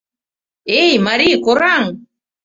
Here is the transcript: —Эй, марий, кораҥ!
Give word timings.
—Эй, 0.81 0.93
марий, 1.05 1.37
кораҥ! 1.45 1.83